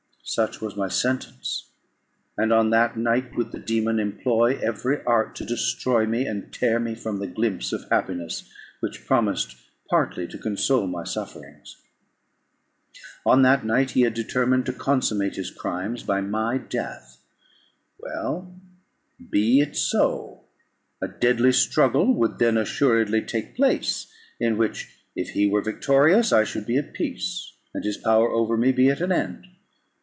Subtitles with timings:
[0.33, 1.71] _"Such was my sentence,
[2.37, 6.79] and on that night would the dæmon employ every art to destroy me, and tear
[6.79, 9.57] me from the glimpse of happiness which promised
[9.89, 11.81] partly to console my sufferings.
[13.25, 17.17] On that night he had determined to consummate his crimes by my death.
[17.99, 18.55] Well,
[19.31, 20.45] be it so;
[21.01, 24.07] a deadly struggle would then assuredly take place,
[24.39, 28.55] in which if he were victorious I should be at peace, and his power over
[28.55, 29.47] me be at an end.